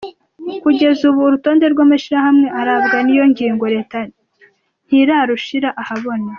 Kugeza 0.63 1.01
ubu 1.09 1.19
urutonde 1.25 1.65
rw'amashirahamwe 1.73 2.47
arabwa 2.59 2.97
n'iyo 3.03 3.25
ngingo 3.31 3.65
reta 3.75 3.97
ntirarushira 4.87 5.69
ahabona. 5.81 6.25